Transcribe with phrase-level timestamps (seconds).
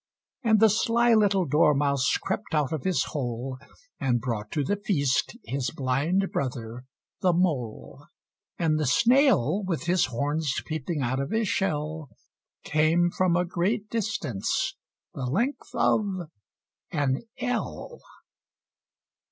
[0.43, 3.59] And the sly little Dormouse crept out of his hole,
[3.99, 6.85] And brought to the feast his blind Brother,
[7.19, 8.07] the Mole,
[8.57, 12.09] And the Snail, with his horns peeping out of his shell,
[12.63, 14.75] Came from a great distance,
[15.13, 16.31] the length of
[16.91, 18.01] an ell.